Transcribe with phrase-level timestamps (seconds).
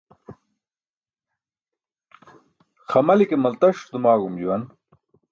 [2.89, 4.63] Xamli ke maltas dumaẏum juwan.